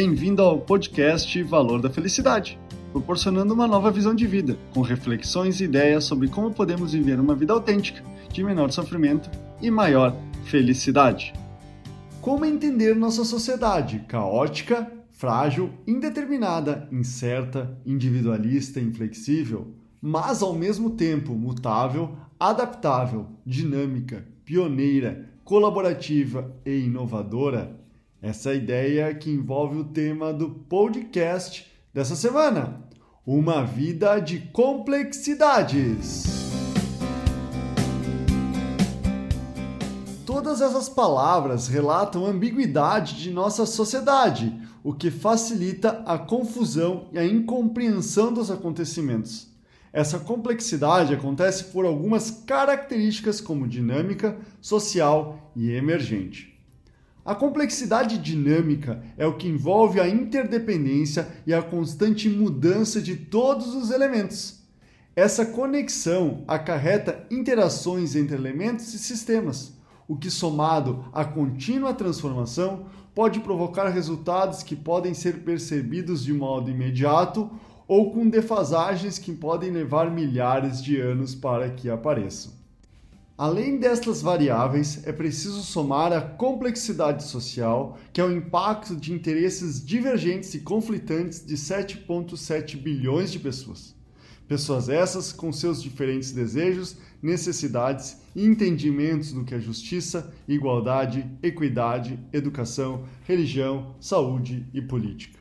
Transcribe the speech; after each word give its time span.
Bem-vindo 0.00 0.42
ao 0.42 0.60
podcast 0.60 1.42
Valor 1.42 1.82
da 1.82 1.90
Felicidade, 1.90 2.56
proporcionando 2.92 3.52
uma 3.52 3.66
nova 3.66 3.90
visão 3.90 4.14
de 4.14 4.28
vida, 4.28 4.56
com 4.72 4.80
reflexões 4.80 5.60
e 5.60 5.64
ideias 5.64 6.04
sobre 6.04 6.28
como 6.28 6.54
podemos 6.54 6.92
viver 6.92 7.18
uma 7.18 7.34
vida 7.34 7.52
autêntica, 7.52 8.00
de 8.32 8.44
menor 8.44 8.70
sofrimento 8.70 9.28
e 9.60 9.72
maior 9.72 10.14
felicidade. 10.44 11.32
Como 12.20 12.44
entender 12.44 12.94
nossa 12.94 13.24
sociedade 13.24 14.04
caótica, 14.06 14.88
frágil, 15.10 15.70
indeterminada, 15.84 16.88
incerta, 16.92 17.76
individualista, 17.84 18.78
inflexível, 18.78 19.66
mas 20.00 20.42
ao 20.42 20.54
mesmo 20.54 20.90
tempo 20.90 21.32
mutável, 21.32 22.16
adaptável, 22.38 23.26
dinâmica, 23.44 24.24
pioneira, 24.44 25.28
colaborativa 25.42 26.54
e 26.64 26.84
inovadora? 26.84 27.87
Essa 28.20 28.52
ideia 28.52 29.14
que 29.14 29.30
envolve 29.30 29.78
o 29.78 29.84
tema 29.84 30.32
do 30.32 30.50
podcast 30.50 31.70
dessa 31.94 32.16
semana: 32.16 32.82
Uma 33.24 33.64
vida 33.64 34.18
de 34.18 34.40
complexidades. 34.40 36.24
Todas 40.26 40.60
essas 40.60 40.88
palavras 40.88 41.68
relatam 41.68 42.26
a 42.26 42.30
ambiguidade 42.30 43.22
de 43.22 43.30
nossa 43.30 43.64
sociedade, 43.64 44.52
o 44.82 44.92
que 44.92 45.12
facilita 45.12 46.02
a 46.04 46.18
confusão 46.18 47.06
e 47.12 47.20
a 47.20 47.24
incompreensão 47.24 48.32
dos 48.32 48.50
acontecimentos. 48.50 49.46
Essa 49.92 50.18
complexidade 50.18 51.14
acontece 51.14 51.64
por 51.64 51.86
algumas 51.86 52.32
características 52.32 53.40
como 53.40 53.68
dinâmica, 53.68 54.36
social 54.60 55.52
e 55.54 55.70
emergente. 55.70 56.57
A 57.24 57.34
complexidade 57.34 58.16
dinâmica 58.18 59.02
é 59.16 59.26
o 59.26 59.36
que 59.36 59.48
envolve 59.48 60.00
a 60.00 60.08
interdependência 60.08 61.28
e 61.46 61.52
a 61.52 61.60
constante 61.60 62.28
mudança 62.28 63.00
de 63.02 63.16
todos 63.16 63.74
os 63.74 63.90
elementos. 63.90 64.60
Essa 65.14 65.44
conexão 65.44 66.44
acarreta 66.46 67.26
interações 67.30 68.14
entre 68.14 68.36
elementos 68.36 68.94
e 68.94 68.98
sistemas, 68.98 69.72
o 70.06 70.16
que, 70.16 70.30
somado 70.30 71.04
à 71.12 71.24
contínua 71.24 71.92
transformação, 71.92 72.86
pode 73.14 73.40
provocar 73.40 73.88
resultados 73.88 74.62
que 74.62 74.76
podem 74.76 75.12
ser 75.12 75.40
percebidos 75.40 76.24
de 76.24 76.32
modo 76.32 76.70
imediato 76.70 77.50
ou 77.86 78.12
com 78.12 78.28
defasagens 78.28 79.18
que 79.18 79.32
podem 79.32 79.70
levar 79.70 80.10
milhares 80.10 80.82
de 80.82 81.00
anos 81.00 81.34
para 81.34 81.68
que 81.70 81.90
apareçam. 81.90 82.52
Além 83.38 83.78
destas 83.78 84.20
variáveis, 84.20 85.06
é 85.06 85.12
preciso 85.12 85.62
somar 85.62 86.12
a 86.12 86.20
complexidade 86.20 87.22
social, 87.22 87.96
que 88.12 88.20
é 88.20 88.24
o 88.24 88.32
impacto 88.32 88.96
de 88.96 89.12
interesses 89.12 89.80
divergentes 89.80 90.54
e 90.54 90.58
conflitantes 90.58 91.46
de 91.46 91.54
7,7 91.54 92.76
bilhões 92.76 93.30
de 93.30 93.38
pessoas. 93.38 93.94
Pessoas 94.48 94.88
essas 94.88 95.32
com 95.32 95.52
seus 95.52 95.80
diferentes 95.80 96.32
desejos, 96.32 96.96
necessidades 97.22 98.16
e 98.34 98.44
entendimentos 98.44 99.30
do 99.30 99.44
que 99.44 99.54
é 99.54 99.60
justiça, 99.60 100.34
igualdade, 100.48 101.24
equidade, 101.40 102.18
educação, 102.32 103.04
religião, 103.22 103.94
saúde 104.00 104.66
e 104.74 104.82
política. 104.82 105.37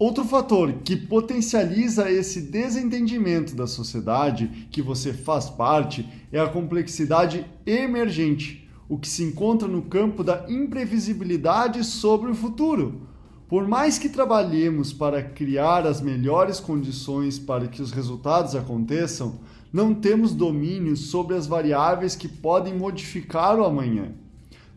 Outro 0.00 0.24
fator 0.24 0.72
que 0.82 0.96
potencializa 0.96 2.10
esse 2.10 2.40
desentendimento 2.40 3.54
da 3.54 3.66
sociedade 3.66 4.66
que 4.70 4.80
você 4.80 5.12
faz 5.12 5.50
parte 5.50 6.08
é 6.32 6.40
a 6.40 6.48
complexidade 6.48 7.44
emergente, 7.66 8.66
o 8.88 8.96
que 8.96 9.06
se 9.06 9.22
encontra 9.22 9.68
no 9.68 9.82
campo 9.82 10.24
da 10.24 10.46
imprevisibilidade 10.48 11.84
sobre 11.84 12.30
o 12.30 12.34
futuro. 12.34 13.02
Por 13.46 13.68
mais 13.68 13.98
que 13.98 14.08
trabalhemos 14.08 14.90
para 14.90 15.22
criar 15.22 15.86
as 15.86 16.00
melhores 16.00 16.58
condições 16.58 17.38
para 17.38 17.68
que 17.68 17.82
os 17.82 17.92
resultados 17.92 18.56
aconteçam, 18.56 19.40
não 19.70 19.92
temos 19.92 20.34
domínio 20.34 20.96
sobre 20.96 21.36
as 21.36 21.46
variáveis 21.46 22.16
que 22.16 22.26
podem 22.26 22.74
modificar 22.74 23.60
o 23.60 23.66
amanhã. 23.66 24.14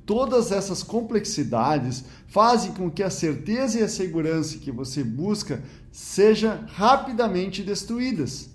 Todas 0.05 0.51
essas 0.51 0.83
complexidades 0.83 2.03
fazem 2.27 2.73
com 2.73 2.91
que 2.91 3.01
a 3.01 3.09
certeza 3.09 3.79
e 3.79 3.83
a 3.83 3.87
segurança 3.87 4.57
que 4.57 4.71
você 4.71 5.03
busca 5.03 5.63
sejam 5.91 6.65
rapidamente 6.67 7.63
destruídas. 7.63 8.49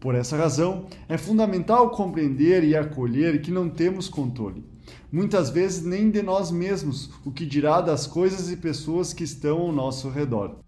Por 0.00 0.14
essa 0.14 0.36
razão, 0.36 0.86
é 1.08 1.18
fundamental 1.18 1.90
compreender 1.90 2.64
e 2.64 2.74
acolher 2.74 3.42
que 3.42 3.50
não 3.50 3.68
temos 3.68 4.08
controle. 4.08 4.64
Muitas 5.12 5.50
vezes 5.50 5.84
nem 5.84 6.10
de 6.10 6.22
nós 6.22 6.50
mesmos, 6.50 7.10
o 7.24 7.30
que 7.30 7.46
dirá 7.46 7.80
das 7.80 8.06
coisas 8.06 8.50
e 8.50 8.56
pessoas 8.56 9.12
que 9.12 9.24
estão 9.24 9.58
ao 9.60 9.72
nosso 9.72 10.08
redor. 10.08 10.63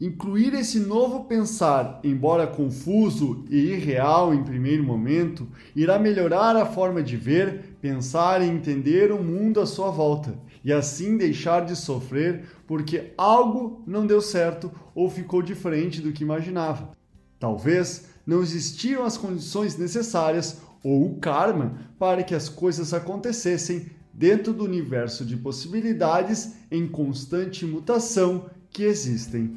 Incluir 0.00 0.54
esse 0.54 0.80
novo 0.80 1.24
pensar, 1.24 2.00
embora 2.02 2.46
confuso 2.46 3.44
e 3.50 3.72
irreal 3.72 4.32
em 4.32 4.42
primeiro 4.42 4.82
momento, 4.82 5.46
irá 5.76 5.98
melhorar 5.98 6.56
a 6.56 6.64
forma 6.64 7.02
de 7.02 7.18
ver, 7.18 7.76
pensar 7.82 8.40
e 8.40 8.48
entender 8.48 9.12
o 9.12 9.22
mundo 9.22 9.60
à 9.60 9.66
sua 9.66 9.90
volta, 9.90 10.38
e 10.64 10.72
assim 10.72 11.18
deixar 11.18 11.66
de 11.66 11.76
sofrer 11.76 12.46
porque 12.66 13.12
algo 13.18 13.82
não 13.86 14.06
deu 14.06 14.22
certo 14.22 14.72
ou 14.94 15.10
ficou 15.10 15.42
diferente 15.42 16.00
do 16.00 16.12
que 16.12 16.24
imaginava. 16.24 16.92
Talvez 17.38 18.06
não 18.26 18.40
existiram 18.40 19.04
as 19.04 19.18
condições 19.18 19.76
necessárias 19.76 20.62
ou 20.82 21.10
o 21.10 21.16
karma 21.18 21.74
para 21.98 22.22
que 22.22 22.34
as 22.34 22.48
coisas 22.48 22.94
acontecessem 22.94 23.90
dentro 24.14 24.54
do 24.54 24.64
universo 24.64 25.26
de 25.26 25.36
possibilidades 25.36 26.54
em 26.70 26.86
constante 26.88 27.66
mutação 27.66 28.46
que 28.70 28.84
existem. 28.84 29.56